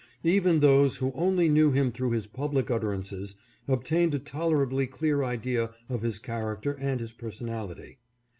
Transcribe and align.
Even 0.23 0.61
those 0.61 0.95
who 0.95 1.11
only 1.13 1.47
knew 1.47 1.71
him 1.71 1.91
through 1.91 2.09
his 2.09 2.25
public 2.25 2.71
utterances 2.71 3.35
obtained 3.67 4.15
a 4.15 4.17
tolerably 4.17 4.87
clear 4.87 5.21
idea 5.23 5.75
of 5.89 6.01
his 6.01 6.17
character 6.17 6.71
and 6.79 6.99
his 6.99 7.11
personality. 7.11 7.99